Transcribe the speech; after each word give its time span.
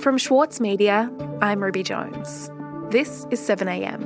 From 0.00 0.16
Schwartz 0.16 0.60
Media, 0.60 1.12
I'm 1.42 1.62
Ruby 1.62 1.82
Jones. 1.82 2.50
This 2.88 3.26
is 3.30 3.38
7am. 3.38 4.00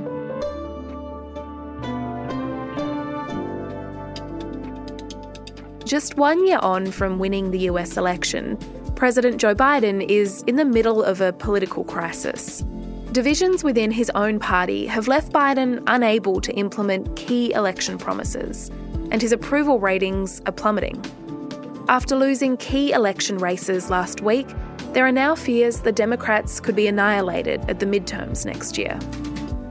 Just 5.85 6.17
one 6.17 6.45
year 6.45 6.59
on 6.62 6.91
from 6.91 7.21
winning 7.21 7.53
the 7.53 7.61
US 7.71 7.96
election, 7.96 8.59
President 8.96 9.41
Joe 9.41 9.54
Biden 9.54 10.04
is 10.11 10.43
in 10.49 10.57
the 10.57 10.65
middle 10.65 11.01
of 11.01 11.21
a 11.21 11.33
political 11.33 11.85
crisis. 11.85 12.65
Divisions 13.13 13.63
within 13.63 13.92
his 13.92 14.11
own 14.17 14.40
party 14.40 14.87
have 14.87 15.06
left 15.06 15.33
Biden 15.33 15.81
unable 15.87 16.41
to 16.41 16.52
implement 16.55 17.15
key 17.15 17.52
election 17.52 17.98
promises, 17.98 18.69
and 19.12 19.23
his 19.23 19.30
approval 19.30 19.79
ratings 19.79 20.42
are 20.47 20.52
plummeting. 20.52 21.01
After 21.88 22.16
losing 22.16 22.56
key 22.56 22.91
election 22.91 23.38
races 23.38 23.91
last 23.91 24.23
week, 24.23 24.48
there 24.95 25.05
are 25.05 25.12
now 25.12 25.34
fears 25.34 25.80
the 25.80 25.91
Democrats 25.91 26.60
could 26.60 26.77
be 26.77 26.87
annihilated 26.87 27.68
at 27.68 27.80
the 27.80 27.87
midterms 27.87 28.46
next 28.46 28.78
year. 28.78 28.96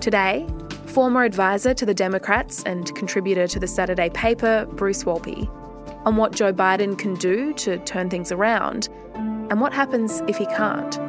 Today, 0.01 0.45
former 0.87 1.23
advisor 1.23 1.73
to 1.73 1.85
the 1.85 1.93
Democrats 1.93 2.61
and 2.63 2.93
contributor 2.93 3.47
to 3.47 3.57
the 3.57 3.67
Saturday 3.67 4.09
paper, 4.09 4.67
Bruce 4.73 5.05
Wolpe, 5.05 5.47
on 6.05 6.17
what 6.17 6.33
Joe 6.33 6.51
Biden 6.51 6.99
can 6.99 7.13
do 7.15 7.53
to 7.53 7.77
turn 7.85 8.09
things 8.09 8.33
around 8.33 8.89
and 9.15 9.61
what 9.61 9.71
happens 9.71 10.21
if 10.27 10.35
he 10.35 10.45
can't. 10.45 10.99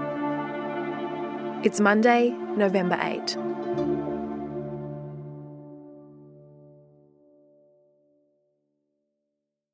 It's 1.66 1.80
Monday, 1.80 2.30
November 2.57 2.96
8. 3.02 3.37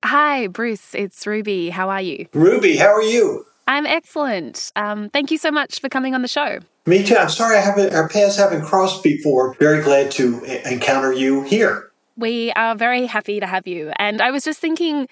Hi, 0.03 0.47
Bruce. 0.47 0.95
It's 0.95 1.27
Ruby. 1.27 1.69
How 1.69 1.91
are 1.91 2.01
you? 2.01 2.27
Ruby, 2.33 2.79
how 2.79 2.95
are 2.95 3.03
you? 3.03 3.45
I'm 3.71 3.87
excellent. 3.87 4.73
Um, 4.75 5.11
thank 5.11 5.31
you 5.31 5.39
so 5.39 5.53
much 5.53 5.81
for 5.81 5.89
coming 5.89 6.13
on 6.13 6.23
the 6.23 6.29
show. 6.29 6.59
Me 6.87 7.05
too. 7.05 7.15
I'm 7.15 7.29
sorry 7.29 7.57
I 7.57 7.61
haven't, 7.61 7.95
our 7.95 8.09
paths 8.09 8.37
haven't 8.37 8.63
crossed 8.63 9.05
before. 9.05 9.55
Very 9.61 9.81
glad 9.81 10.11
to 10.13 10.43
encounter 10.69 11.13
you 11.13 11.43
here. 11.43 11.93
We 12.17 12.51
are 12.57 12.75
very 12.75 13.07
happy 13.07 13.39
to 13.39 13.47
have 13.47 13.69
you. 13.69 13.93
And 13.95 14.21
I 14.21 14.33
was 14.33 14.43
just 14.43 14.59
thinking, 14.59 15.07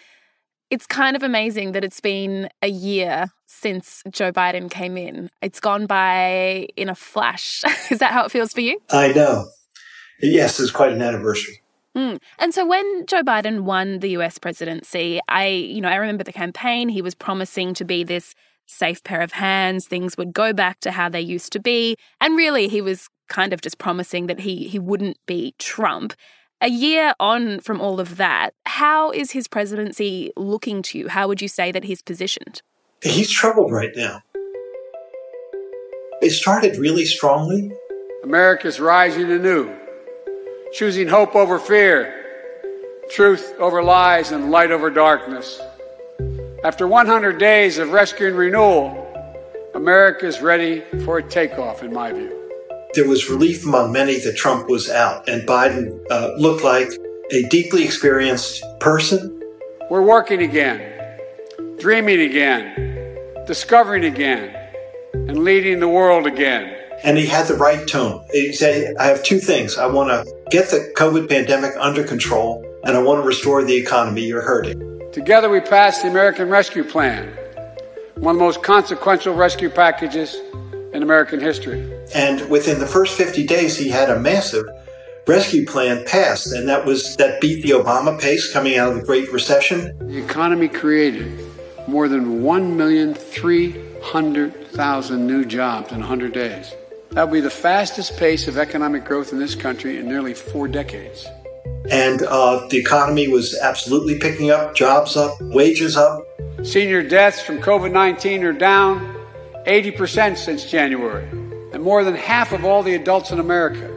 it's 0.70 0.86
kind 0.86 1.14
of 1.14 1.22
amazing 1.22 1.70
that 1.70 1.84
it's 1.84 2.00
been 2.00 2.48
a 2.60 2.66
year 2.66 3.28
since 3.46 4.02
Joe 4.10 4.32
Biden 4.32 4.68
came 4.68 4.96
in. 4.96 5.30
It's 5.40 5.60
gone 5.60 5.86
by 5.86 6.66
in 6.74 6.88
a 6.88 6.96
flash. 6.96 7.62
Is 7.92 8.00
that 8.00 8.10
how 8.10 8.24
it 8.24 8.32
feels 8.32 8.52
for 8.52 8.60
you? 8.60 8.80
I 8.90 9.12
know. 9.12 9.46
Yes, 10.20 10.58
it's 10.58 10.72
quite 10.72 10.92
an 10.92 11.00
anniversary. 11.00 11.62
Mm. 11.96 12.20
And 12.40 12.52
so 12.52 12.66
when 12.66 13.06
Joe 13.06 13.22
Biden 13.22 13.60
won 13.60 14.00
the 14.00 14.10
US 14.18 14.36
presidency, 14.36 15.20
I, 15.28 15.46
you 15.46 15.80
know, 15.80 15.88
I 15.88 15.94
remember 15.94 16.24
the 16.24 16.32
campaign. 16.32 16.88
He 16.88 17.02
was 17.02 17.14
promising 17.14 17.72
to 17.74 17.84
be 17.84 18.02
this 18.02 18.34
safe 18.68 19.02
pair 19.02 19.20
of 19.20 19.32
hands, 19.32 19.86
things 19.86 20.16
would 20.16 20.32
go 20.32 20.52
back 20.52 20.80
to 20.80 20.92
how 20.92 21.08
they 21.08 21.20
used 21.20 21.52
to 21.52 21.60
be. 21.60 21.96
And 22.20 22.36
really 22.36 22.68
he 22.68 22.80
was 22.80 23.08
kind 23.28 23.52
of 23.52 23.60
just 23.60 23.78
promising 23.78 24.26
that 24.26 24.40
he 24.40 24.68
he 24.68 24.78
wouldn't 24.78 25.18
be 25.26 25.54
Trump. 25.58 26.14
A 26.60 26.68
year 26.68 27.14
on 27.20 27.60
from 27.60 27.80
all 27.80 28.00
of 28.00 28.16
that, 28.16 28.54
how 28.66 29.10
is 29.12 29.30
his 29.30 29.46
presidency 29.46 30.32
looking 30.36 30.82
to 30.82 30.98
you? 30.98 31.08
How 31.08 31.28
would 31.28 31.40
you 31.40 31.48
say 31.48 31.70
that 31.72 31.84
he's 31.84 32.02
positioned? 32.02 32.62
He's 33.02 33.30
troubled 33.30 33.70
right 33.70 33.92
now. 33.94 34.22
It 36.20 36.30
started 36.30 36.76
really 36.78 37.04
strongly. 37.04 37.70
America's 38.24 38.80
rising 38.80 39.30
anew, 39.30 39.72
choosing 40.72 41.06
hope 41.06 41.36
over 41.36 41.60
fear, 41.60 42.12
truth 43.10 43.54
over 43.60 43.80
lies, 43.80 44.32
and 44.32 44.50
light 44.50 44.72
over 44.72 44.90
darkness. 44.90 45.60
After 46.64 46.88
100 46.88 47.38
days 47.38 47.78
of 47.78 47.92
rescue 47.92 48.26
and 48.26 48.36
renewal, 48.36 49.06
America 49.76 50.26
is 50.26 50.40
ready 50.40 50.82
for 51.04 51.18
a 51.18 51.22
takeoff, 51.22 51.84
in 51.84 51.92
my 51.92 52.10
view. 52.10 52.34
There 52.94 53.08
was 53.08 53.30
relief 53.30 53.64
among 53.64 53.92
many 53.92 54.18
that 54.18 54.36
Trump 54.36 54.68
was 54.68 54.90
out, 54.90 55.28
and 55.28 55.46
Biden 55.46 56.04
uh, 56.10 56.32
looked 56.36 56.64
like 56.64 56.88
a 57.30 57.44
deeply 57.44 57.84
experienced 57.84 58.64
person. 58.80 59.40
We're 59.88 60.02
working 60.02 60.42
again, 60.42 61.20
dreaming 61.78 62.22
again, 62.22 63.16
discovering 63.46 64.04
again, 64.04 64.52
and 65.14 65.44
leading 65.44 65.78
the 65.78 65.88
world 65.88 66.26
again. 66.26 66.74
And 67.04 67.16
he 67.16 67.26
had 67.26 67.46
the 67.46 67.54
right 67.54 67.86
tone. 67.86 68.26
He 68.32 68.52
said, 68.52 68.96
I 68.96 69.04
have 69.04 69.22
two 69.22 69.38
things. 69.38 69.78
I 69.78 69.86
want 69.86 70.10
to 70.10 70.28
get 70.50 70.70
the 70.70 70.92
COVID 70.96 71.28
pandemic 71.28 71.74
under 71.78 72.02
control, 72.02 72.64
and 72.82 72.96
I 72.96 73.00
want 73.00 73.22
to 73.22 73.26
restore 73.28 73.62
the 73.62 73.76
economy. 73.76 74.22
You're 74.22 74.42
hurting. 74.42 74.97
Together, 75.12 75.48
we 75.48 75.60
passed 75.60 76.02
the 76.02 76.08
American 76.08 76.50
Rescue 76.50 76.84
Plan, 76.84 77.32
one 78.16 78.34
of 78.34 78.38
the 78.38 78.44
most 78.44 78.62
consequential 78.62 79.34
rescue 79.34 79.70
packages 79.70 80.36
in 80.92 81.02
American 81.02 81.40
history. 81.40 81.90
And 82.14 82.46
within 82.50 82.78
the 82.78 82.86
first 82.86 83.16
50 83.16 83.46
days, 83.46 83.78
he 83.78 83.88
had 83.88 84.10
a 84.10 84.20
massive 84.20 84.66
rescue 85.26 85.64
plan 85.64 86.04
passed, 86.04 86.52
and 86.52 86.68
that 86.68 86.84
was 86.84 87.16
that 87.16 87.40
beat 87.40 87.62
the 87.62 87.70
Obama 87.70 88.20
pace 88.20 88.52
coming 88.52 88.76
out 88.76 88.90
of 88.90 88.96
the 88.96 89.02
Great 89.02 89.32
Recession. 89.32 89.96
The 90.08 90.18
economy 90.18 90.68
created 90.68 91.40
more 91.86 92.06
than 92.08 92.42
1,300,000 92.42 95.18
new 95.18 95.46
jobs 95.46 95.90
in 95.90 96.00
100 96.00 96.34
days. 96.34 96.74
That 97.12 97.24
will 97.24 97.32
be 97.32 97.40
the 97.40 97.48
fastest 97.48 98.18
pace 98.18 98.46
of 98.46 98.58
economic 98.58 99.06
growth 99.06 99.32
in 99.32 99.38
this 99.38 99.54
country 99.54 99.96
in 99.98 100.06
nearly 100.06 100.34
four 100.34 100.68
decades. 100.68 101.26
And 101.90 102.22
uh, 102.22 102.66
the 102.68 102.76
economy 102.76 103.28
was 103.28 103.56
absolutely 103.58 104.18
picking 104.18 104.50
up, 104.50 104.74
jobs 104.74 105.16
up, 105.16 105.40
wages 105.40 105.96
up. 105.96 106.22
Senior 106.62 107.02
deaths 107.02 107.40
from 107.40 107.58
COVID 107.58 107.92
19 107.92 108.44
are 108.44 108.52
down 108.52 109.14
80% 109.66 110.36
since 110.36 110.64
January. 110.70 111.28
And 111.72 111.82
more 111.82 112.04
than 112.04 112.14
half 112.14 112.52
of 112.52 112.64
all 112.64 112.82
the 112.82 112.94
adults 112.94 113.30
in 113.30 113.38
America 113.38 113.94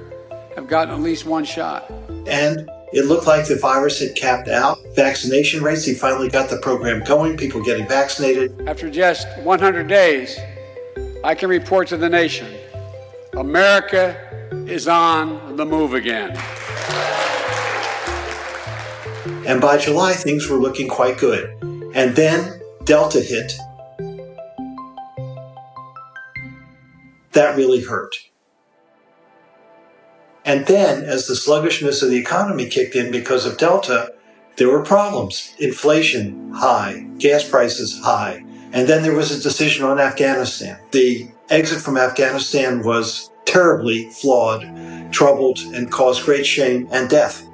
have 0.55 0.67
gotten 0.67 0.93
at 0.93 0.99
least 0.99 1.25
one 1.25 1.45
shot. 1.45 1.89
And 2.27 2.69
it 2.93 3.05
looked 3.05 3.25
like 3.25 3.47
the 3.47 3.55
virus 3.55 3.99
had 3.99 4.15
capped 4.15 4.49
out. 4.49 4.77
Vaccination 4.95 5.63
rates, 5.63 5.85
he 5.85 5.93
finally 5.93 6.29
got 6.29 6.49
the 6.49 6.57
program 6.57 7.03
going, 7.05 7.37
people 7.37 7.63
getting 7.63 7.87
vaccinated. 7.87 8.67
After 8.67 8.89
just 8.89 9.27
100 9.39 9.87
days, 9.87 10.37
I 11.23 11.33
can 11.35 11.49
report 11.49 11.87
to 11.89 11.97
the 11.97 12.09
nation 12.09 12.47
America 13.33 14.17
is 14.67 14.89
on 14.89 15.55
the 15.55 15.65
move 15.65 15.93
again. 15.93 16.37
And 19.45 19.59
by 19.59 19.77
July, 19.77 20.13
things 20.13 20.47
were 20.47 20.57
looking 20.57 20.87
quite 20.87 21.17
good. 21.17 21.49
And 21.93 22.15
then 22.15 22.61
Delta 22.83 23.19
hit. 23.19 23.53
That 27.31 27.55
really 27.55 27.81
hurt. 27.81 28.15
And 30.43 30.65
then, 30.65 31.03
as 31.03 31.27
the 31.27 31.35
sluggishness 31.35 32.01
of 32.01 32.09
the 32.09 32.17
economy 32.17 32.67
kicked 32.67 32.95
in 32.95 33.11
because 33.11 33.45
of 33.45 33.57
Delta, 33.57 34.13
there 34.57 34.69
were 34.69 34.83
problems. 34.83 35.55
Inflation 35.59 36.51
high, 36.51 37.07
gas 37.17 37.47
prices 37.47 37.99
high. 38.03 38.43
And 38.73 38.87
then 38.87 39.03
there 39.03 39.15
was 39.15 39.31
a 39.31 39.41
decision 39.41 39.85
on 39.85 39.99
Afghanistan. 39.99 40.79
The 40.91 41.29
exit 41.49 41.81
from 41.81 41.97
Afghanistan 41.97 42.83
was 42.83 43.29
terribly 43.45 44.09
flawed, 44.11 44.65
troubled, 45.11 45.59
and 45.73 45.91
caused 45.91 46.25
great 46.25 46.45
shame 46.45 46.87
and 46.91 47.09
death. 47.09 47.45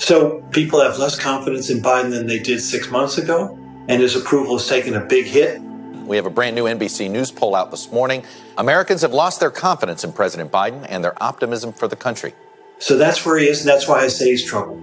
So 0.00 0.40
people 0.50 0.80
have 0.80 0.98
less 0.98 1.18
confidence 1.18 1.68
in 1.68 1.82
Biden 1.82 2.08
than 2.08 2.26
they 2.26 2.38
did 2.38 2.62
six 2.62 2.90
months 2.90 3.18
ago, 3.18 3.56
and 3.86 4.00
his 4.00 4.16
approval 4.16 4.56
has 4.56 4.66
taken 4.66 4.94
a 4.94 5.00
big 5.04 5.26
hit. 5.26 5.60
We 5.60 6.16
have 6.16 6.24
a 6.24 6.30
brand 6.30 6.56
new 6.56 6.64
NBC 6.64 7.10
News 7.10 7.30
poll 7.30 7.54
out 7.54 7.70
this 7.70 7.92
morning. 7.92 8.24
Americans 8.56 9.02
have 9.02 9.12
lost 9.12 9.40
their 9.40 9.50
confidence 9.50 10.02
in 10.02 10.14
President 10.14 10.50
Biden 10.50 10.86
and 10.88 11.04
their 11.04 11.22
optimism 11.22 11.74
for 11.74 11.86
the 11.86 11.96
country. 11.96 12.32
So 12.78 12.96
that's 12.96 13.26
where 13.26 13.36
he 13.36 13.46
is, 13.46 13.60
and 13.60 13.68
that's 13.68 13.86
why 13.86 14.00
I 14.00 14.08
say 14.08 14.30
he's 14.30 14.42
trouble. 14.42 14.82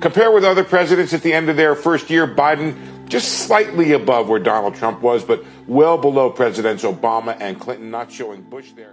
Compare 0.00 0.32
with 0.32 0.44
other 0.44 0.64
presidents 0.64 1.14
at 1.14 1.22
the 1.22 1.32
end 1.32 1.48
of 1.48 1.56
their 1.56 1.74
first 1.74 2.10
year, 2.10 2.26
Biden 2.26 2.76
just 3.08 3.46
slightly 3.46 3.92
above 3.92 4.28
where 4.28 4.38
Donald 4.38 4.74
Trump 4.74 5.00
was, 5.00 5.24
but 5.24 5.42
well 5.66 5.96
below 5.96 6.28
Presidents 6.28 6.84
Obama 6.84 7.34
and 7.40 7.58
Clinton, 7.58 7.90
not 7.90 8.12
showing 8.12 8.42
Bush 8.42 8.72
there. 8.72 8.92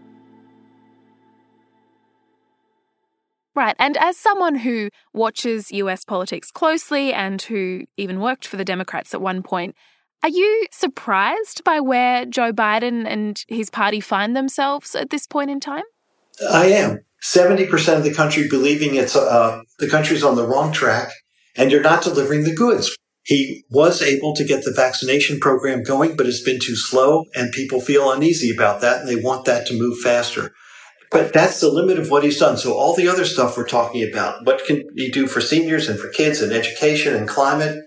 Right. 3.55 3.75
And 3.79 3.95
as 3.97 4.17
someone 4.17 4.55
who 4.55 4.89
watches 5.13 5.71
US 5.71 6.03
politics 6.03 6.51
closely 6.51 7.13
and 7.13 7.41
who 7.41 7.85
even 7.95 8.19
worked 8.19 8.45
for 8.45 8.57
the 8.57 8.65
Democrats 8.65 9.13
at 9.13 9.21
one 9.21 9.43
point, 9.43 9.75
are 10.23 10.29
you 10.29 10.67
surprised 10.71 11.63
by 11.63 11.79
where 11.79 12.25
Joe 12.25 12.51
Biden 12.51 13.07
and 13.07 13.43
his 13.47 13.69
party 13.69 14.01
find 14.01 14.35
themselves 14.35 14.93
at 14.93 15.09
this 15.09 15.25
point 15.25 15.51
in 15.51 15.59
time? 15.59 15.83
I 16.51 16.65
am. 16.67 16.99
70% 17.23 17.97
of 17.97 18.03
the 18.03 18.13
country 18.13 18.47
believing 18.49 18.95
it's 18.95 19.15
uh, 19.15 19.61
the 19.79 19.89
country's 19.89 20.23
on 20.23 20.35
the 20.35 20.45
wrong 20.45 20.71
track 20.71 21.09
and 21.55 21.71
you're 21.71 21.81
not 21.81 22.03
delivering 22.03 22.43
the 22.43 22.53
goods. 22.53 22.95
He 23.23 23.63
was 23.71 24.01
able 24.01 24.35
to 24.35 24.43
get 24.43 24.63
the 24.63 24.73
vaccination 24.75 25.39
program 25.39 25.81
going, 25.81 26.15
but 26.15 26.27
it's 26.27 26.43
been 26.43 26.59
too 26.59 26.75
slow 26.75 27.23
and 27.33 27.51
people 27.51 27.79
feel 27.79 28.11
uneasy 28.11 28.53
about 28.53 28.81
that 28.81 28.99
and 28.99 29.09
they 29.09 29.15
want 29.15 29.45
that 29.45 29.65
to 29.67 29.79
move 29.79 29.99
faster. 29.99 30.51
But 31.11 31.33
that's 31.33 31.59
the 31.59 31.69
limit 31.71 31.99
of 31.99 32.09
what 32.09 32.23
he's 32.23 32.39
done. 32.39 32.57
So 32.57 32.73
all 32.73 32.95
the 32.95 33.07
other 33.07 33.25
stuff 33.25 33.57
we're 33.57 33.67
talking 33.67 34.07
about, 34.09 34.45
what 34.45 34.65
can 34.65 34.83
he 34.95 35.09
do 35.09 35.27
for 35.27 35.41
seniors 35.41 35.87
and 35.87 35.99
for 35.99 36.09
kids 36.09 36.41
and 36.41 36.51
education 36.51 37.15
and 37.15 37.27
climate? 37.27 37.77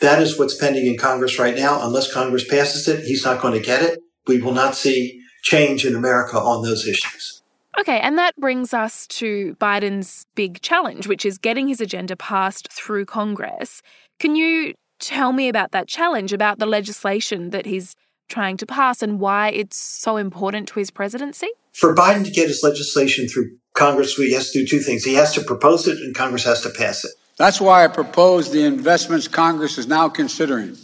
That 0.00 0.22
is 0.22 0.38
what's 0.38 0.56
pending 0.56 0.86
in 0.86 0.96
Congress 0.96 1.38
right 1.38 1.56
now. 1.56 1.84
Unless 1.84 2.12
Congress 2.12 2.46
passes 2.48 2.86
it, 2.88 3.04
he's 3.04 3.24
not 3.24 3.40
going 3.40 3.54
to 3.54 3.60
get 3.60 3.82
it. 3.82 3.98
we 4.26 4.40
will 4.40 4.52
not 4.52 4.74
see 4.74 5.20
change 5.42 5.86
in 5.86 5.94
America 5.94 6.38
on 6.38 6.62
those 6.62 6.86
issues. 6.86 7.42
Okay, 7.78 8.00
and 8.00 8.18
that 8.18 8.34
brings 8.36 8.74
us 8.74 9.06
to 9.06 9.56
Biden's 9.60 10.26
big 10.34 10.60
challenge, 10.60 11.06
which 11.06 11.24
is 11.24 11.38
getting 11.38 11.68
his 11.68 11.80
agenda 11.80 12.16
passed 12.16 12.72
through 12.72 13.04
Congress. 13.06 13.82
Can 14.18 14.34
you 14.34 14.74
tell 14.98 15.32
me 15.32 15.48
about 15.48 15.70
that 15.70 15.86
challenge, 15.86 16.32
about 16.32 16.58
the 16.58 16.66
legislation 16.66 17.50
that 17.50 17.66
he's 17.66 17.94
trying 18.28 18.56
to 18.56 18.66
pass 18.66 19.00
and 19.00 19.20
why 19.20 19.50
it's 19.50 19.76
so 19.76 20.16
important 20.16 20.68
to 20.68 20.80
his 20.80 20.90
presidency? 20.90 21.48
For 21.78 21.94
Biden 21.94 22.24
to 22.24 22.30
get 22.32 22.48
his 22.48 22.64
legislation 22.64 23.28
through 23.28 23.56
Congress, 23.72 24.14
he 24.14 24.34
has 24.34 24.50
to 24.50 24.58
do 24.58 24.66
two 24.66 24.80
things. 24.80 25.04
He 25.04 25.14
has 25.14 25.32
to 25.34 25.40
propose 25.40 25.86
it 25.86 25.98
and 25.98 26.12
Congress 26.12 26.42
has 26.42 26.62
to 26.62 26.70
pass 26.70 27.04
it. 27.04 27.12
That's 27.36 27.60
why 27.60 27.84
I 27.84 27.86
propose 27.86 28.50
the 28.50 28.64
investments 28.64 29.28
Congress 29.28 29.78
is 29.78 29.86
now 29.86 30.08
considering 30.08 30.76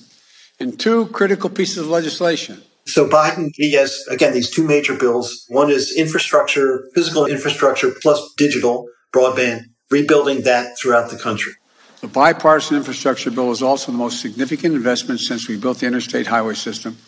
in 0.60 0.76
two 0.76 1.06
critical 1.06 1.50
pieces 1.50 1.78
of 1.78 1.88
legislation. 1.88 2.62
So 2.86 3.08
Biden, 3.08 3.50
he 3.54 3.72
has, 3.72 4.06
again, 4.08 4.34
these 4.34 4.50
two 4.50 4.64
major 4.64 4.96
bills. 4.96 5.46
One 5.48 5.68
is 5.68 5.92
infrastructure, 5.96 6.88
physical 6.94 7.26
infrastructure 7.26 7.90
plus 8.00 8.32
digital 8.36 8.86
broadband, 9.12 9.62
rebuilding 9.90 10.42
that 10.42 10.78
throughout 10.78 11.10
the 11.10 11.18
country. 11.18 11.54
The 12.02 12.08
bipartisan 12.08 12.76
infrastructure 12.76 13.32
bill 13.32 13.50
is 13.50 13.62
also 13.62 13.90
the 13.90 13.98
most 13.98 14.20
significant 14.20 14.76
investment 14.76 15.18
since 15.18 15.48
we 15.48 15.56
built 15.56 15.78
the 15.78 15.86
interstate 15.86 16.28
highway 16.28 16.54
system 16.54 16.98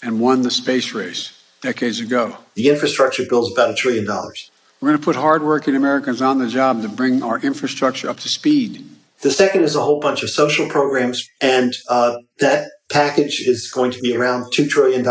and 0.00 0.20
won 0.20 0.42
the 0.42 0.50
space 0.52 0.92
race 0.92 1.39
decades 1.60 2.00
ago. 2.00 2.36
The 2.54 2.68
infrastructure 2.68 3.24
bill 3.28 3.46
is 3.46 3.52
about 3.52 3.70
a 3.70 3.74
trillion 3.74 4.04
dollars. 4.04 4.50
We're 4.80 4.88
going 4.88 4.98
to 4.98 5.04
put 5.04 5.16
hardworking 5.16 5.76
Americans 5.76 6.22
on 6.22 6.38
the 6.38 6.48
job 6.48 6.82
to 6.82 6.88
bring 6.88 7.22
our 7.22 7.38
infrastructure 7.38 8.08
up 8.08 8.18
to 8.20 8.28
speed. 8.28 8.84
The 9.20 9.30
second 9.30 9.62
is 9.62 9.76
a 9.76 9.82
whole 9.82 10.00
bunch 10.00 10.22
of 10.22 10.30
social 10.30 10.66
programs, 10.66 11.28
and 11.42 11.74
uh, 11.90 12.16
that 12.38 12.70
package 12.90 13.42
is 13.46 13.70
going 13.70 13.90
to 13.90 14.00
be 14.00 14.16
around 14.16 14.44
$2 14.54 14.68
trillion. 14.70 15.04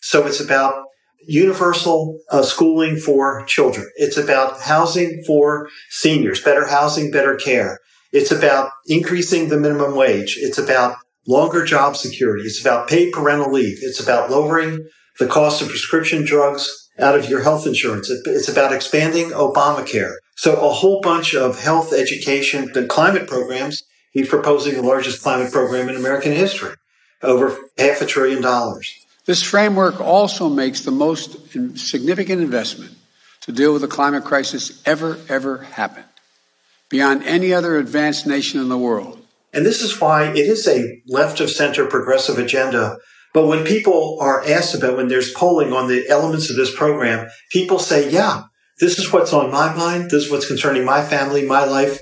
So 0.00 0.24
it's 0.26 0.40
about 0.40 0.84
universal 1.26 2.20
uh, 2.30 2.42
schooling 2.42 2.96
for 2.96 3.44
children. 3.46 3.88
It's 3.96 4.16
about 4.16 4.60
housing 4.60 5.24
for 5.26 5.68
seniors, 5.90 6.40
better 6.40 6.66
housing, 6.66 7.10
better 7.10 7.34
care. 7.34 7.78
It's 8.12 8.30
about 8.30 8.70
increasing 8.86 9.48
the 9.48 9.58
minimum 9.58 9.96
wage. 9.96 10.36
It's 10.38 10.58
about 10.58 10.96
longer 11.26 11.64
job 11.64 11.96
security. 11.96 12.44
It's 12.44 12.60
about 12.60 12.88
paid 12.88 13.12
parental 13.12 13.52
leave. 13.52 13.78
It's 13.82 14.00
about 14.00 14.30
lowering 14.30 14.86
the 15.18 15.26
cost 15.26 15.62
of 15.62 15.68
prescription 15.68 16.24
drugs 16.24 16.90
out 16.98 17.18
of 17.18 17.28
your 17.28 17.42
health 17.42 17.66
insurance. 17.66 18.10
It's 18.10 18.48
about 18.48 18.72
expanding 18.72 19.30
Obamacare. 19.30 20.14
So 20.36 20.56
a 20.56 20.72
whole 20.72 21.00
bunch 21.00 21.34
of 21.34 21.60
health 21.62 21.92
education 21.92 22.70
and 22.74 22.88
climate 22.88 23.26
programs. 23.26 23.82
He's 24.10 24.28
proposing 24.28 24.74
the 24.74 24.82
largest 24.82 25.22
climate 25.22 25.52
program 25.52 25.88
in 25.88 25.96
American 25.96 26.32
history, 26.32 26.74
over 27.22 27.56
half 27.78 28.02
a 28.02 28.06
trillion 28.06 28.42
dollars. 28.42 28.94
This 29.24 29.42
framework 29.42 30.00
also 30.00 30.48
makes 30.48 30.80
the 30.80 30.90
most 30.90 31.48
significant 31.78 32.42
investment 32.42 32.92
to 33.42 33.52
deal 33.52 33.72
with 33.72 33.82
the 33.82 33.88
climate 33.88 34.24
crisis 34.24 34.82
ever, 34.84 35.18
ever 35.28 35.58
happened, 35.58 36.06
beyond 36.88 37.22
any 37.24 37.52
other 37.52 37.78
advanced 37.78 38.26
nation 38.26 38.60
in 38.60 38.68
the 38.68 38.78
world. 38.78 39.20
And 39.52 39.64
this 39.64 39.82
is 39.82 40.00
why 40.00 40.30
it 40.30 40.38
is 40.38 40.66
a 40.66 41.00
left 41.06 41.40
of 41.40 41.50
center 41.50 41.86
progressive 41.86 42.38
agenda. 42.38 42.98
But 43.34 43.46
when 43.46 43.64
people 43.64 44.18
are 44.20 44.46
asked 44.46 44.74
about 44.74 44.96
when 44.96 45.08
there's 45.08 45.32
polling 45.32 45.72
on 45.72 45.88
the 45.88 46.06
elements 46.08 46.50
of 46.50 46.56
this 46.56 46.74
program, 46.74 47.30
people 47.50 47.78
say, 47.78 48.10
yeah, 48.10 48.42
this 48.78 48.98
is 48.98 49.10
what's 49.12 49.32
on 49.32 49.50
my 49.50 49.74
mind. 49.74 50.10
This 50.10 50.24
is 50.24 50.30
what's 50.30 50.46
concerning 50.46 50.84
my 50.84 51.02
family, 51.02 51.46
my 51.46 51.64
life. 51.64 51.98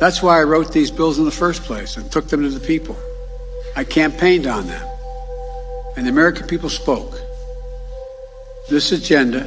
That's 0.00 0.22
why 0.22 0.40
I 0.40 0.44
wrote 0.44 0.72
these 0.72 0.90
bills 0.90 1.18
in 1.18 1.24
the 1.24 1.30
first 1.30 1.64
place 1.64 1.96
and 1.96 2.10
took 2.10 2.28
them 2.28 2.42
to 2.42 2.48
the 2.48 2.64
people. 2.66 2.96
I 3.76 3.84
campaigned 3.84 4.46
on 4.46 4.66
them, 4.66 4.88
and 5.96 6.06
the 6.06 6.10
American 6.10 6.46
people 6.46 6.70
spoke. 6.70 7.20
This 8.70 8.92
agenda, 8.92 9.42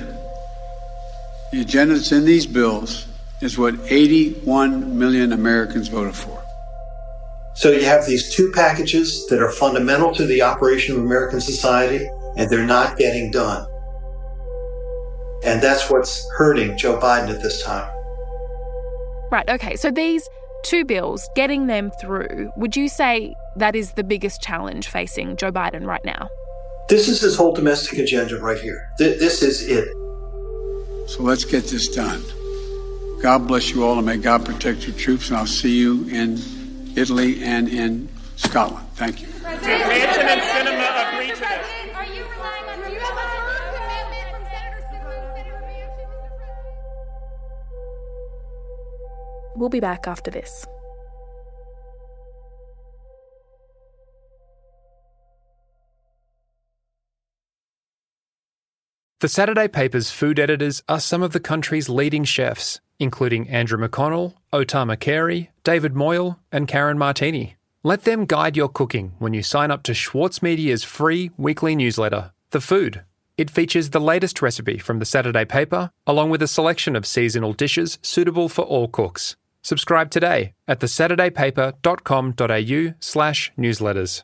the 1.52 1.62
agenda 1.62 1.96
that's 1.96 2.12
in 2.12 2.26
these 2.26 2.46
bills, 2.46 3.08
is 3.42 3.58
what 3.58 3.76
81 3.88 5.00
million 5.00 5.32
Americans 5.32 5.88
voted 5.88 6.16
for. 6.16 6.41
So 7.56 7.72
you 7.72 7.84
have 7.86 8.06
these 8.06 8.34
two 8.34 8.52
packages 8.52 9.28
that 9.28 9.42
are 9.42 9.52
fundamental 9.52 10.14
to 10.16 10.26
the 10.26 10.42
operation 10.42 10.96
of 10.96 11.04
American 11.04 11.42
society, 11.42 12.08
and 12.38 12.50
they're 12.50 12.66
not 12.66 12.98
getting 12.98 13.30
done. 13.32 13.68
And 15.44 15.62
that's 15.62 15.90
what's 15.90 16.26
hurting 16.38 16.78
Joe 16.78 17.00
Biden 17.00 17.30
at 17.34 17.42
this 17.42 17.64
time. 17.64 17.92
Right, 19.32 19.50
okay. 19.50 19.76
So 19.76 19.92
these 19.92 20.28
two 20.64 20.86
bills, 20.86 21.28
getting 21.36 21.68
them 21.68 21.92
through, 22.00 22.52
would 22.58 22.76
you 22.76 22.88
say 22.88 23.34
that 23.56 23.76
is 23.76 23.94
the 23.94 24.04
biggest 24.04 24.42
challenge 24.42 24.88
facing 24.88 25.36
Joe 25.36 25.52
Biden 25.52 25.86
right 25.86 26.04
now? 26.06 26.30
This 26.90 27.08
is 27.08 27.22
his 27.22 27.36
whole 27.36 27.54
domestic 27.54 28.00
agenda 28.00 28.40
right 28.40 28.60
here. 28.60 28.90
This 28.98 29.42
is 29.42 29.68
it. 29.68 29.88
So 31.10 31.24
let's 31.24 31.46
get 31.46 31.66
this 31.66 31.88
done. 31.88 32.22
God 33.22 33.48
bless 33.48 33.72
you 33.72 33.84
all 33.84 33.98
and 33.98 34.06
may 34.06 34.18
God 34.18 34.46
protect 34.46 34.88
your 34.88 34.96
troops. 34.96 35.30
And 35.30 35.38
I'll 35.38 35.46
see 35.46 35.78
you 35.78 36.08
in 36.10 36.38
Italy 36.96 37.44
and 37.44 37.68
in 37.70 38.10
Scotland. 38.36 38.86
Thank 38.96 39.22
you. 39.22 39.28
Manchin 39.28 39.70
and 39.70 40.42
Sinema 40.42 41.14
agree 41.14 41.34
to 41.34 41.40
this. 41.40 41.68
We'll 49.56 49.70
be 49.70 49.80
back 49.80 50.08
after 50.08 50.32
this. 50.32 50.66
The 59.22 59.30
Saturday 59.30 59.68
paper's 59.68 60.10
food 60.10 60.40
editors 60.40 60.82
are 60.90 61.00
some 61.00 61.22
of 61.22 61.32
the 61.32 61.40
country's 61.40 61.88
leading 61.88 62.24
chefs, 62.24 62.82
including 62.98 63.48
Andrew 63.50 63.78
McConnell, 63.78 64.34
O 64.52 64.64
Tama 64.64 64.98
Carey, 64.98 65.52
David 65.64 65.94
Moyle, 65.94 66.40
and 66.52 66.68
Karen 66.68 66.98
Martini. 66.98 67.56
Let 67.84 68.02
them 68.02 68.26
guide 68.26 68.58
your 68.58 68.68
cooking 68.68 69.14
when 69.20 69.36
you 69.36 69.44
sign 69.44 69.70
up 69.70 69.84
to 69.84 69.94
Schwartz 69.94 70.42
Media's 70.42 70.84
free 70.84 71.30
weekly 71.38 71.76
newsletter, 71.76 72.32
The 72.50 72.62
Food. 72.62 73.04
It 73.38 73.52
features 73.52 73.92
the 73.92 74.02
latest 74.02 74.42
recipe 74.42 74.80
from 74.80 74.98
the 74.98 75.06
Saturday 75.06 75.46
paper, 75.46 75.92
along 76.08 76.32
with 76.32 76.42
a 76.42 76.48
selection 76.48 76.96
of 76.96 77.06
seasonal 77.06 77.54
dishes 77.54 78.00
suitable 78.02 78.50
for 78.50 78.64
all 78.64 78.88
cooks. 78.88 79.36
Subscribe 79.62 80.10
today 80.10 80.54
at 80.68 80.80
thesaturdaypaper.com.au 80.80 82.94
slash 83.00 83.52
newsletters. 83.56 84.24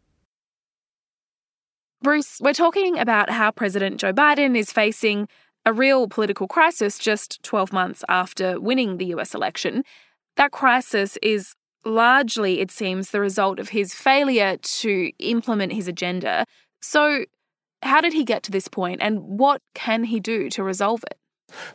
Bruce, 2.03 2.39
we're 2.41 2.53
talking 2.53 2.97
about 2.97 3.29
how 3.29 3.51
President 3.51 3.99
Joe 3.99 4.11
Biden 4.11 4.57
is 4.57 4.71
facing 4.71 5.27
a 5.67 5.71
real 5.71 6.07
political 6.07 6.47
crisis 6.47 6.97
just 6.97 7.43
12 7.43 7.71
months 7.71 8.03
after 8.09 8.59
winning 8.59 8.97
the 8.97 9.05
US 9.13 9.35
election. 9.35 9.83
That 10.35 10.51
crisis 10.51 11.19
is 11.21 11.53
largely, 11.85 12.59
it 12.59 12.71
seems, 12.71 13.11
the 13.11 13.19
result 13.19 13.59
of 13.59 13.69
his 13.69 13.93
failure 13.93 14.57
to 14.57 15.11
implement 15.19 15.73
his 15.73 15.87
agenda. 15.87 16.45
So, 16.81 17.25
how 17.83 18.01
did 18.01 18.13
he 18.13 18.23
get 18.23 18.41
to 18.43 18.51
this 18.51 18.67
point, 18.67 19.01
and 19.01 19.19
what 19.21 19.61
can 19.75 20.03
he 20.05 20.19
do 20.19 20.49
to 20.51 20.63
resolve 20.63 21.03
it? 21.09 21.17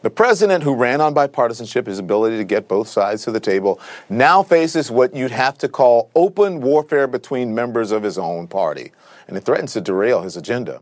The 0.03 0.11
president, 0.11 0.65
who 0.65 0.75
ran 0.75 1.01
on 1.01 1.15
bipartisanship, 1.15 1.87
his 1.87 1.99
ability 1.99 2.37
to 2.39 2.45
get 2.45 2.69
both 2.69 2.89
sides 2.89 3.25
to 3.25 3.31
the 3.31 3.41
table, 3.41 3.81
now 4.09 4.43
faces 4.43 4.91
what 4.91 5.15
you'd 5.15 5.31
have 5.31 5.59
to 5.59 5.69
call 5.69 6.11
open 6.15 6.61
warfare 6.61 7.07
between 7.07 7.55
members 7.55 7.93
of 7.93 8.03
his 8.03 8.19
own 8.19 8.47
party 8.49 8.93
and 9.29 9.37
it 9.37 9.41
threatens 9.41 9.73
to 9.73 9.81
derail 9.81 10.23
his 10.23 10.37
agenda. 10.37 10.81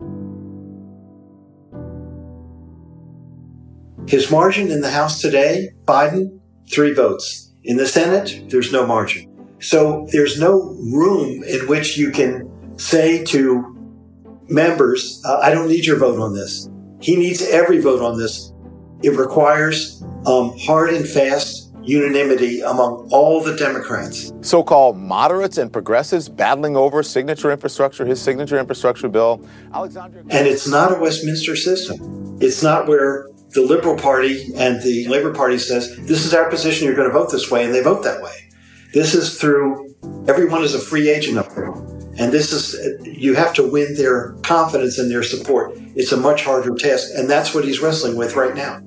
His 4.07 4.31
margin 4.31 4.71
in 4.71 4.81
the 4.83 4.91
House 4.91 5.21
today, 5.21 5.71
Biden, 5.87 6.41
three 6.71 6.93
votes. 6.93 7.53
In 7.63 7.79
the 7.79 7.87
Senate, 7.87 8.51
there's 8.51 8.71
no 8.71 8.87
margin. 8.87 9.31
So 9.61 10.07
there's 10.13 10.39
no 10.39 10.77
room 10.93 11.43
in 11.45 11.67
which 11.69 11.97
you 11.97 12.11
can 12.11 12.79
say 12.79 13.25
to 13.25 13.71
members, 14.49 15.23
uh, 15.25 15.39
I 15.39 15.51
don't 15.51 15.69
need 15.69 15.87
your 15.87 15.97
vote 15.97 16.21
on 16.21 16.35
this. 16.35 16.69
He 17.01 17.17
needs 17.17 17.41
every 17.41 17.79
vote 17.79 18.03
on 18.03 18.19
this. 18.19 18.53
It 19.05 19.19
requires 19.19 20.03
um, 20.27 20.57
hard 20.59 20.95
and 20.95 21.07
fast 21.07 21.71
unanimity 21.83 22.63
among 22.63 23.09
all 23.13 23.43
the 23.43 23.55
Democrats. 23.57 24.33
So 24.41 24.63
called 24.63 24.97
moderates 24.97 25.59
and 25.59 25.71
progressives 25.71 26.31
battling 26.31 26.77
over 26.77 27.03
signature 27.03 27.51
infrastructure, 27.51 28.07
his 28.07 28.21
signature 28.21 28.59
infrastructure 28.59 29.09
bill. 29.09 29.47
Alexandria- 29.75 30.25
and 30.31 30.47
it's 30.47 30.67
not 30.67 30.97
a 30.97 30.99
Westminster 30.99 31.55
system. 31.55 32.39
It's 32.41 32.63
not 32.63 32.89
where 32.89 33.29
the 33.51 33.61
Liberal 33.61 33.97
Party 33.97 34.51
and 34.57 34.83
the 34.83 35.07
Labor 35.09 35.33
Party 35.33 35.59
says, 35.59 35.95
this 36.07 36.25
is 36.25 36.33
our 36.33 36.49
position, 36.49 36.87
you're 36.87 36.97
going 36.97 37.09
to 37.09 37.13
vote 37.13 37.31
this 37.31 37.51
way, 37.51 37.65
and 37.65 37.75
they 37.75 37.83
vote 37.83 38.03
that 38.05 38.23
way. 38.23 38.51
This 38.95 39.15
is 39.15 39.39
through 39.39 39.95
everyone 40.29 40.63
is 40.65 40.75
a 40.75 40.79
free 40.79 41.11
agent 41.11 41.37
up 41.37 41.55
there. 41.55 41.73
And 42.17 42.33
this 42.33 42.53
is, 42.53 42.77
you 43.05 43.35
have 43.35 43.53
to 43.55 43.69
win 43.69 43.97
their 43.97 44.33
confidence 44.43 44.99
and 44.99 45.11
their 45.11 45.25
support. 45.25 45.73
It's 45.97 46.13
a 46.13 46.17
much 46.17 46.45
harder 46.45 46.75
task. 46.75 47.11
And 47.15 47.29
that's 47.29 47.55
what 47.55 47.65
he's 47.65 47.81
wrestling 47.81 48.17
with 48.17 48.37
right 48.37 48.55
now. 48.55 48.81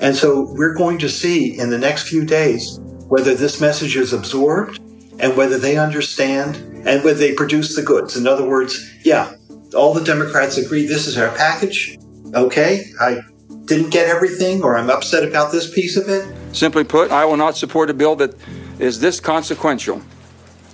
And 0.00 0.14
so 0.14 0.52
we're 0.52 0.74
going 0.74 0.98
to 0.98 1.08
see 1.08 1.58
in 1.58 1.70
the 1.70 1.78
next 1.78 2.08
few 2.08 2.24
days 2.24 2.78
whether 3.08 3.34
this 3.34 3.60
message 3.60 3.96
is 3.96 4.12
absorbed 4.12 4.80
and 5.18 5.36
whether 5.36 5.58
they 5.58 5.76
understand 5.76 6.56
and 6.86 7.04
whether 7.04 7.18
they 7.18 7.34
produce 7.34 7.76
the 7.76 7.82
goods. 7.82 8.16
In 8.16 8.26
other 8.26 8.46
words, 8.46 8.92
yeah, 9.04 9.34
all 9.74 9.94
the 9.94 10.04
Democrats 10.04 10.56
agree 10.58 10.86
this 10.86 11.06
is 11.06 11.16
our 11.16 11.34
package. 11.36 11.96
Okay, 12.34 12.84
I 13.00 13.20
didn't 13.64 13.90
get 13.90 14.08
everything 14.08 14.62
or 14.62 14.76
I'm 14.76 14.90
upset 14.90 15.26
about 15.26 15.52
this 15.52 15.72
piece 15.72 15.96
of 15.96 16.08
it. 16.08 16.26
Simply 16.52 16.84
put, 16.84 17.10
I 17.10 17.24
will 17.24 17.36
not 17.36 17.56
support 17.56 17.90
a 17.90 17.94
bill 17.94 18.16
that 18.16 18.34
is 18.78 19.00
this 19.00 19.20
consequential 19.20 20.02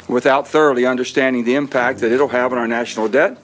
without 0.09 0.49
thoroughly 0.49 0.87
understanding 0.87 1.45
the 1.45 1.55
impact 1.55 2.01
that 2.01 2.11
it'll 2.11 2.29
have 2.29 2.53
on 2.53 2.59
our 2.59 2.67
national 2.67 3.09
debt, 3.09 3.39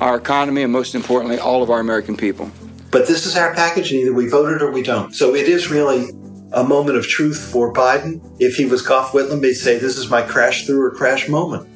our 0.00 0.16
economy, 0.16 0.62
and 0.62 0.72
most 0.72 0.94
importantly, 0.94 1.38
all 1.38 1.62
of 1.62 1.70
our 1.70 1.80
American 1.80 2.16
people. 2.16 2.50
But 2.94 3.08
this 3.08 3.26
is 3.26 3.36
our 3.36 3.52
package, 3.52 3.90
and 3.90 4.02
either 4.02 4.12
we 4.12 4.28
vote 4.28 4.52
it 4.52 4.62
or 4.62 4.70
we 4.70 4.80
don't. 4.80 5.12
So 5.12 5.34
it 5.34 5.48
is 5.48 5.68
really 5.68 6.10
a 6.52 6.62
moment 6.62 6.96
of 6.96 7.04
truth 7.04 7.50
for 7.50 7.72
Biden. 7.72 8.20
If 8.38 8.54
he 8.54 8.66
was 8.66 8.82
Gough 8.82 9.10
Whitlam, 9.10 9.44
he'd 9.44 9.54
say, 9.54 9.78
This 9.78 9.98
is 9.98 10.08
my 10.08 10.22
crash 10.22 10.64
through 10.64 10.80
or 10.80 10.92
crash 10.92 11.28
moment. 11.28 11.66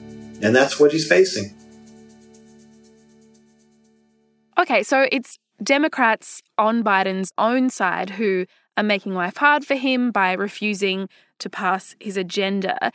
And 0.44 0.54
that's 0.54 0.78
what 0.78 0.92
he's 0.92 1.08
facing. 1.08 1.52
Okay, 4.60 4.84
so 4.84 5.08
it's 5.10 5.40
Democrats 5.60 6.40
on 6.56 6.84
Biden's 6.84 7.32
own 7.37 7.68
side 7.68 8.10
who 8.10 8.46
are 8.76 8.84
making 8.84 9.12
life 9.12 9.38
hard 9.38 9.64
for 9.64 9.75
him 9.75 10.12
by 10.12 10.34
refusing 10.34 11.08
to 11.40 11.50
pass 11.50 11.96
his 11.98 12.16
agenda. 12.16 12.92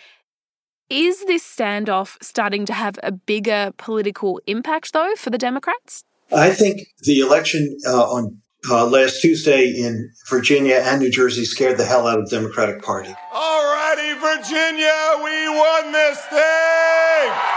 Is 0.89 1.25
this 1.25 1.43
standoff 1.43 2.15
starting 2.23 2.65
to 2.67 2.73
have 2.73 2.97
a 3.03 3.11
bigger 3.11 3.73
political 3.75 4.39
impact, 4.47 4.93
though, 4.93 5.13
for 5.17 5.29
the 5.29 5.37
Democrats? 5.37 6.05
I 6.35 6.49
think 6.49 6.81
the 7.01 7.19
election 7.19 7.77
uh, 7.87 8.03
on 8.03 8.39
uh, 8.69 8.85
last 8.87 9.21
Tuesday 9.21 9.67
in 9.67 10.09
Virginia 10.29 10.81
and 10.83 11.01
New 11.01 11.11
Jersey 11.11 11.45
scared 11.45 11.77
the 11.77 11.85
hell 11.85 12.07
out 12.07 12.19
of 12.19 12.29
the 12.29 12.35
Democratic 12.35 12.81
Party. 12.81 13.13
All 13.31 13.63
righty, 13.63 14.13
Virginia, 14.13 14.93
we 15.23 15.49
won 15.49 15.91
this 15.91 16.19
thing! 16.25 17.52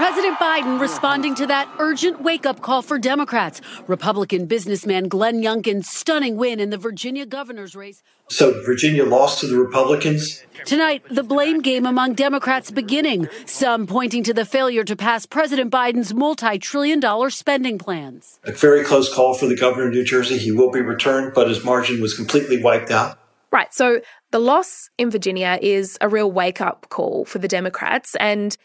President 0.00 0.38
Biden 0.38 0.80
responding 0.80 1.34
to 1.34 1.46
that 1.48 1.68
urgent 1.78 2.22
wake 2.22 2.46
up 2.46 2.62
call 2.62 2.80
for 2.80 2.98
Democrats. 2.98 3.60
Republican 3.86 4.46
businessman 4.46 5.08
Glenn 5.08 5.42
Youngkin's 5.42 5.90
stunning 5.90 6.38
win 6.38 6.58
in 6.58 6.70
the 6.70 6.78
Virginia 6.78 7.26
governor's 7.26 7.76
race. 7.76 8.02
So 8.30 8.62
Virginia 8.64 9.04
lost 9.04 9.40
to 9.40 9.46
the 9.46 9.58
Republicans? 9.58 10.42
Tonight, 10.64 11.02
the 11.10 11.22
blame 11.22 11.60
game 11.60 11.84
among 11.84 12.14
Democrats 12.14 12.70
beginning, 12.70 13.28
some 13.44 13.86
pointing 13.86 14.22
to 14.22 14.32
the 14.32 14.46
failure 14.46 14.84
to 14.84 14.96
pass 14.96 15.26
President 15.26 15.70
Biden's 15.70 16.14
multi 16.14 16.58
trillion 16.58 16.98
dollar 16.98 17.28
spending 17.28 17.76
plans. 17.76 18.40
A 18.44 18.52
very 18.52 18.82
close 18.82 19.12
call 19.12 19.34
for 19.34 19.48
the 19.48 19.56
governor 19.56 19.88
of 19.88 19.92
New 19.92 20.04
Jersey. 20.04 20.38
He 20.38 20.50
will 20.50 20.70
be 20.70 20.80
returned, 20.80 21.34
but 21.34 21.46
his 21.46 21.62
margin 21.62 22.00
was 22.00 22.14
completely 22.14 22.62
wiped 22.62 22.90
out. 22.90 23.18
Right. 23.52 23.74
So 23.74 24.00
the 24.30 24.38
loss 24.38 24.90
in 24.96 25.10
Virginia 25.10 25.58
is 25.60 25.98
a 26.00 26.08
real 26.08 26.30
wake 26.30 26.60
up 26.60 26.88
call 26.88 27.24
for 27.24 27.38
the 27.38 27.48
Democrats. 27.48 28.14
And 28.20 28.56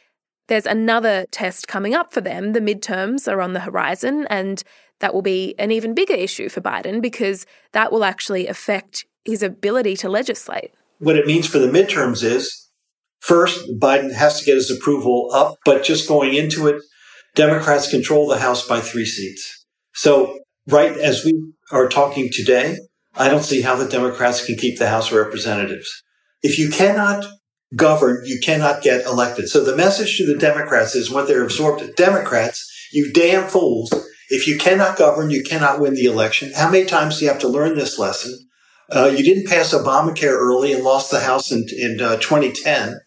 there's 0.47 0.65
another 0.65 1.25
test 1.31 1.67
coming 1.67 1.93
up 1.93 2.13
for 2.13 2.21
them. 2.21 2.53
The 2.53 2.59
midterms 2.59 3.31
are 3.31 3.41
on 3.41 3.53
the 3.53 3.61
horizon, 3.61 4.27
and 4.29 4.63
that 4.99 5.13
will 5.13 5.21
be 5.21 5.55
an 5.57 5.71
even 5.71 5.93
bigger 5.93 6.13
issue 6.13 6.49
for 6.49 6.61
Biden 6.61 7.01
because 7.01 7.45
that 7.71 7.91
will 7.91 8.03
actually 8.03 8.47
affect 8.47 9.05
his 9.25 9.41
ability 9.41 9.95
to 9.97 10.09
legislate. 10.09 10.71
What 10.99 11.17
it 11.17 11.25
means 11.25 11.47
for 11.47 11.59
the 11.59 11.67
midterms 11.67 12.23
is 12.23 12.69
first, 13.19 13.59
Biden 13.79 14.13
has 14.13 14.39
to 14.39 14.45
get 14.45 14.55
his 14.55 14.71
approval 14.71 15.29
up, 15.33 15.57
but 15.65 15.83
just 15.83 16.07
going 16.07 16.35
into 16.35 16.67
it, 16.67 16.81
Democrats 17.33 17.89
control 17.89 18.27
the 18.27 18.39
House 18.39 18.65
by 18.65 18.79
three 18.79 19.05
seats. 19.05 19.65
So, 19.93 20.39
right 20.67 20.95
as 20.97 21.25
we 21.25 21.33
are 21.71 21.89
talking 21.89 22.29
today, 22.31 22.77
I 23.15 23.29
don't 23.29 23.43
see 23.43 23.61
how 23.61 23.75
the 23.75 23.89
Democrats 23.89 24.45
can 24.45 24.55
keep 24.55 24.77
the 24.77 24.89
House 24.89 25.11
of 25.11 25.17
Representatives. 25.17 26.03
If 26.41 26.59
you 26.59 26.69
cannot 26.69 27.25
govern, 27.73 28.21
you 28.25 28.39
cannot 28.39 28.81
get 28.81 29.05
elected. 29.05 29.49
So 29.49 29.63
the 29.63 29.75
message 29.75 30.17
to 30.17 30.25
the 30.25 30.37
Democrats 30.37 30.95
is 30.95 31.09
what 31.09 31.27
they're 31.27 31.43
absorbed. 31.43 31.95
Democrats, 31.95 32.89
you 32.91 33.11
damn 33.11 33.47
fools. 33.47 33.91
If 34.29 34.47
you 34.47 34.57
cannot 34.57 34.97
govern, 34.97 35.29
you 35.29 35.43
cannot 35.43 35.79
win 35.79 35.93
the 35.93 36.05
election. 36.05 36.51
How 36.55 36.69
many 36.69 36.85
times 36.85 37.19
do 37.19 37.25
you 37.25 37.31
have 37.31 37.41
to 37.41 37.47
learn 37.47 37.75
this 37.75 37.99
lesson? 37.99 38.47
Uh, 38.89 39.07
you 39.15 39.23
didn't 39.23 39.47
pass 39.47 39.73
Obamacare 39.73 40.33
early 40.33 40.73
and 40.73 40.83
lost 40.83 41.11
the 41.11 41.19
House 41.19 41.51
in, 41.51 41.65
in 41.77 41.99
uh, 42.01 42.17
2010. 42.17 42.99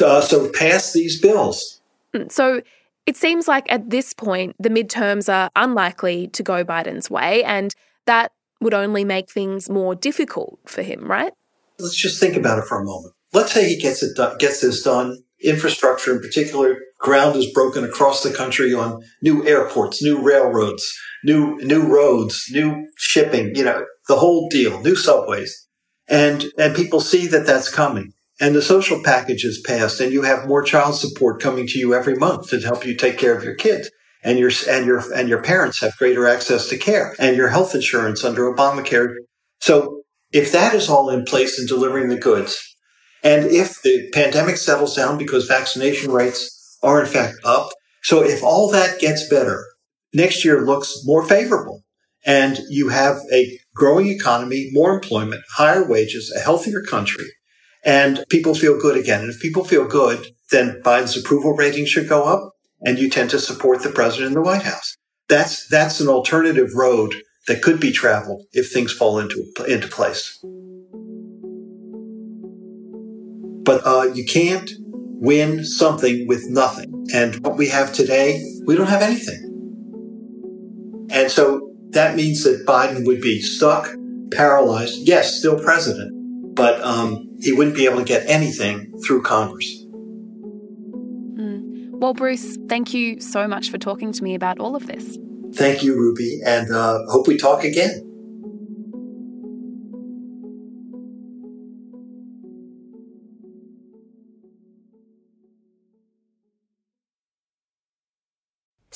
Uh, 0.00 0.20
so 0.20 0.50
pass 0.50 0.92
these 0.92 1.20
bills. 1.20 1.80
Hmm, 2.14 2.28
so 2.28 2.62
it 3.06 3.16
seems 3.16 3.48
like 3.48 3.70
at 3.70 3.90
this 3.90 4.12
point, 4.12 4.56
the 4.58 4.68
midterms 4.68 5.32
are 5.32 5.50
unlikely 5.56 6.28
to 6.28 6.42
go 6.42 6.64
Biden's 6.64 7.10
way, 7.10 7.42
and 7.44 7.74
that 8.06 8.32
would 8.60 8.74
only 8.74 9.04
make 9.04 9.30
things 9.30 9.70
more 9.70 9.94
difficult 9.94 10.58
for 10.66 10.82
him, 10.82 11.04
right? 11.04 11.32
Let's 11.78 11.96
just 11.96 12.20
think 12.20 12.36
about 12.36 12.58
it 12.58 12.64
for 12.66 12.80
a 12.80 12.84
moment 12.84 13.14
let's 13.32 13.52
say 13.52 13.68
he 13.68 13.80
gets 13.80 14.02
it 14.02 14.16
done, 14.16 14.36
gets 14.38 14.60
this 14.60 14.82
done. 14.82 15.18
Infrastructure 15.42 16.12
in 16.12 16.20
particular, 16.20 16.76
ground 16.98 17.34
is 17.34 17.50
broken 17.52 17.82
across 17.82 18.22
the 18.22 18.30
country 18.32 18.74
on 18.74 19.02
new 19.22 19.46
airports, 19.46 20.02
new 20.02 20.20
railroads, 20.20 20.86
new, 21.24 21.56
new 21.62 21.86
roads, 21.86 22.44
new 22.50 22.86
shipping, 22.98 23.54
you 23.54 23.64
know, 23.64 23.86
the 24.08 24.16
whole 24.16 24.48
deal, 24.50 24.82
new 24.82 24.94
subways. 24.94 25.66
And, 26.08 26.44
and 26.58 26.76
people 26.76 27.00
see 27.00 27.26
that 27.28 27.46
that's 27.46 27.72
coming 27.72 28.12
and 28.40 28.54
the 28.54 28.62
social 28.62 29.02
package 29.04 29.44
is 29.44 29.60
passed 29.60 30.00
and 30.00 30.12
you 30.12 30.22
have 30.22 30.48
more 30.48 30.62
child 30.62 30.94
support 30.96 31.40
coming 31.40 31.66
to 31.68 31.78
you 31.78 31.94
every 31.94 32.14
month 32.14 32.48
to 32.48 32.60
help 32.60 32.86
you 32.86 32.96
take 32.96 33.18
care 33.18 33.36
of 33.36 33.44
your 33.44 33.54
kids 33.54 33.90
and 34.24 34.38
your 34.38 34.50
and 34.68 34.86
your 34.86 35.02
and 35.14 35.28
your 35.28 35.42
parents 35.42 35.80
have 35.80 35.96
greater 35.98 36.26
access 36.26 36.68
to 36.68 36.78
care 36.78 37.14
and 37.18 37.36
your 37.36 37.48
health 37.48 37.74
insurance 37.74 38.24
under 38.24 38.52
Obamacare. 38.52 39.14
So 39.60 40.02
if 40.32 40.52
that 40.52 40.74
is 40.74 40.88
all 40.88 41.10
in 41.10 41.24
place 41.24 41.60
in 41.60 41.66
delivering 41.66 42.08
the 42.08 42.18
goods, 42.18 42.69
and 43.22 43.46
if 43.46 43.82
the 43.82 44.08
pandemic 44.12 44.56
settles 44.56 44.96
down 44.96 45.18
because 45.18 45.46
vaccination 45.46 46.10
rates 46.12 46.78
are 46.82 47.00
in 47.00 47.06
fact 47.06 47.36
up, 47.44 47.70
so 48.02 48.22
if 48.22 48.42
all 48.42 48.70
that 48.70 48.98
gets 48.98 49.28
better, 49.28 49.64
next 50.14 50.44
year 50.44 50.62
looks 50.62 51.02
more 51.04 51.26
favorable 51.26 51.82
and 52.24 52.58
you 52.68 52.88
have 52.88 53.18
a 53.32 53.58
growing 53.74 54.08
economy, 54.08 54.70
more 54.72 54.94
employment, 54.94 55.42
higher 55.54 55.86
wages, 55.86 56.32
a 56.34 56.40
healthier 56.40 56.82
country, 56.82 57.26
and 57.84 58.24
people 58.28 58.54
feel 58.54 58.78
good 58.78 58.96
again. 58.96 59.22
And 59.22 59.30
if 59.30 59.40
people 59.40 59.64
feel 59.64 59.86
good, 59.86 60.26
then 60.50 60.80
Biden's 60.82 61.16
approval 61.16 61.54
rating 61.54 61.86
should 61.86 62.08
go 62.08 62.24
up 62.24 62.52
and 62.82 62.98
you 62.98 63.08
tend 63.08 63.30
to 63.30 63.38
support 63.38 63.82
the 63.82 63.90
president 63.90 64.28
in 64.28 64.34
the 64.34 64.42
White 64.42 64.62
House. 64.62 64.96
That's, 65.28 65.68
that's 65.68 66.00
an 66.00 66.08
alternative 66.08 66.74
road 66.74 67.14
that 67.46 67.62
could 67.62 67.80
be 67.80 67.92
traveled 67.92 68.44
if 68.52 68.70
things 68.70 68.92
fall 68.92 69.18
into, 69.18 69.46
into 69.68 69.88
place. 69.88 70.42
But 73.62 73.86
uh, 73.86 74.10
you 74.14 74.24
can't 74.24 74.70
win 75.20 75.64
something 75.64 76.26
with 76.26 76.42
nothing. 76.48 77.06
And 77.12 77.34
what 77.44 77.56
we 77.56 77.68
have 77.68 77.92
today, 77.92 78.42
we 78.66 78.74
don't 78.76 78.86
have 78.86 79.02
anything. 79.02 79.46
And 81.10 81.30
so 81.30 81.70
that 81.90 82.16
means 82.16 82.44
that 82.44 82.64
Biden 82.66 83.04
would 83.04 83.20
be 83.20 83.42
stuck, 83.42 83.90
paralyzed, 84.32 84.96
yes, 85.06 85.38
still 85.38 85.58
president, 85.58 86.12
but 86.54 86.80
um, 86.82 87.28
he 87.40 87.52
wouldn't 87.52 87.76
be 87.76 87.86
able 87.86 87.98
to 87.98 88.04
get 88.04 88.28
anything 88.28 88.92
through 89.06 89.22
Congress. 89.22 89.84
Mm. 91.36 91.90
Well, 91.90 92.14
Bruce, 92.14 92.56
thank 92.68 92.94
you 92.94 93.20
so 93.20 93.46
much 93.48 93.70
for 93.70 93.78
talking 93.78 94.12
to 94.12 94.24
me 94.24 94.34
about 94.34 94.58
all 94.58 94.76
of 94.76 94.86
this. 94.86 95.18
Thank 95.54 95.82
you, 95.82 95.96
Ruby, 95.96 96.40
and 96.46 96.72
uh, 96.72 97.00
hope 97.08 97.26
we 97.26 97.36
talk 97.36 97.64
again. 97.64 98.09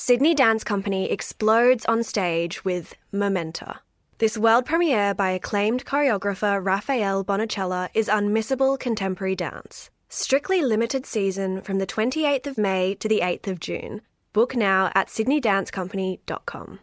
Sydney 0.07 0.35
Dance 0.35 0.63
Company 0.63 1.09
explodes 1.09 1.83
on 1.85 2.03
stage 2.03 2.63
with 2.63 2.93
Momenta. 3.11 3.79
This 4.19 4.37
world 4.37 4.63
premiere 4.63 5.15
by 5.15 5.31
acclaimed 5.31 5.83
choreographer 5.83 6.63
Rafael 6.63 7.25
Bonachela 7.25 7.89
is 7.95 8.07
unmissable 8.07 8.77
contemporary 8.77 9.35
dance. 9.35 9.89
Strictly 10.07 10.61
limited 10.61 11.07
season 11.07 11.59
from 11.59 11.79
the 11.79 11.87
28th 11.87 12.45
of 12.45 12.59
May 12.59 12.93
to 12.93 13.07
the 13.07 13.21
8th 13.21 13.47
of 13.47 13.59
June. 13.59 14.01
Book 14.31 14.55
now 14.55 14.91
at 14.93 15.07
sydneydancecompany.com. 15.07 16.79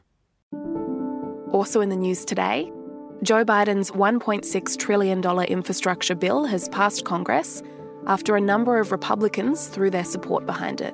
Also 1.53 1.81
in 1.81 1.91
the 1.91 1.97
news 1.97 2.25
today, 2.25 2.73
Joe 3.23 3.45
Biden's 3.45 3.93
$1.6 3.93 4.77
trillion 4.77 5.23
infrastructure 5.43 6.17
bill 6.17 6.45
has 6.47 6.69
passed 6.71 7.05
Congress 7.05 7.63
after 8.09 8.35
a 8.35 8.41
number 8.41 8.81
of 8.81 8.91
Republicans 8.91 9.69
threw 9.69 9.91
their 9.91 10.03
support 10.03 10.45
behind 10.45 10.81
it. 10.81 10.93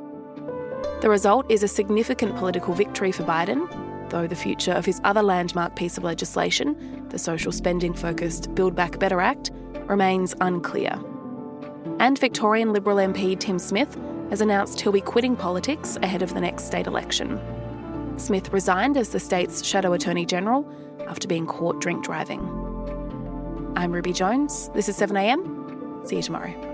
The 1.01 1.09
result 1.09 1.49
is 1.49 1.63
a 1.63 1.69
significant 1.69 2.35
political 2.37 2.75
victory 2.75 3.13
for 3.13 3.23
Biden, 3.23 3.69
though 4.11 4.27
the 4.27 4.35
future 4.35 4.73
of 4.73 4.85
his 4.85 5.01
other 5.05 5.23
landmark 5.23 5.77
piece 5.77 5.97
of 5.97 6.03
legislation, 6.03 7.07
the 7.11 7.19
social 7.19 7.53
spending 7.53 7.95
focused 7.95 8.53
Build 8.57 8.75
Back 8.75 8.99
Better 8.99 9.21
Act, 9.21 9.53
remains 9.87 10.35
unclear. 10.41 11.01
And 12.01 12.19
Victorian 12.19 12.73
Liberal 12.73 12.97
MP 12.97 13.39
Tim 13.39 13.61
Smith 13.61 13.97
has 14.31 14.41
announced 14.41 14.81
he'll 14.81 14.91
be 14.91 15.01
quitting 15.01 15.37
politics 15.37 15.97
ahead 16.03 16.21
of 16.21 16.35
the 16.35 16.41
next 16.41 16.65
state 16.65 16.89
election. 16.89 17.41
Smith 18.17 18.53
resigned 18.53 18.97
as 18.97 19.11
the 19.11 19.21
state's 19.21 19.65
Shadow 19.65 19.93
Attorney 19.93 20.27
General 20.27 20.69
after 21.07 21.29
being 21.29 21.47
caught 21.47 21.81
drink 21.81 22.05
driving. 22.05 22.41
I'm 23.77 23.93
Ruby 23.93 24.13
Jones. 24.13 24.69
This 24.75 24.89
is 24.89 24.99
7am. 24.99 26.07
See 26.09 26.17
you 26.17 26.23
tomorrow. 26.23 26.68